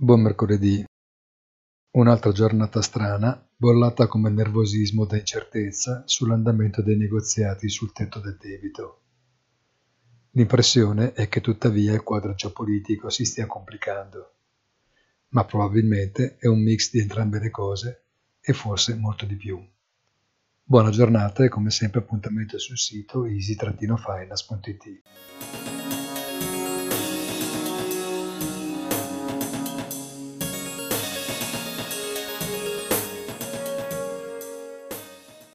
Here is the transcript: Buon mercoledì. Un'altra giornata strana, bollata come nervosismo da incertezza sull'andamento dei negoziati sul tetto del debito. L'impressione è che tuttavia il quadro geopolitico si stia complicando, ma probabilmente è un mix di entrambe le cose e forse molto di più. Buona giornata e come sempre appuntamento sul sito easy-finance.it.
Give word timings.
Buon 0.00 0.20
mercoledì. 0.20 0.84
Un'altra 1.96 2.30
giornata 2.30 2.80
strana, 2.82 3.44
bollata 3.56 4.06
come 4.06 4.30
nervosismo 4.30 5.04
da 5.04 5.16
incertezza 5.16 6.04
sull'andamento 6.06 6.82
dei 6.82 6.96
negoziati 6.96 7.68
sul 7.68 7.90
tetto 7.90 8.20
del 8.20 8.36
debito. 8.40 9.00
L'impressione 10.30 11.14
è 11.14 11.28
che 11.28 11.40
tuttavia 11.40 11.94
il 11.94 12.04
quadro 12.04 12.34
geopolitico 12.34 13.10
si 13.10 13.24
stia 13.24 13.46
complicando, 13.46 14.34
ma 15.30 15.44
probabilmente 15.44 16.36
è 16.38 16.46
un 16.46 16.62
mix 16.62 16.92
di 16.92 17.00
entrambe 17.00 17.40
le 17.40 17.50
cose 17.50 18.04
e 18.40 18.52
forse 18.52 18.94
molto 18.94 19.26
di 19.26 19.34
più. 19.34 19.60
Buona 20.62 20.90
giornata 20.90 21.42
e 21.42 21.48
come 21.48 21.72
sempre 21.72 21.98
appuntamento 21.98 22.56
sul 22.60 22.78
sito 22.78 23.26
easy-finance.it. 23.26 25.02